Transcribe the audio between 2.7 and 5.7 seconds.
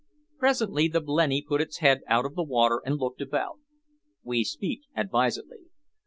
and looked about. We speak advisedly.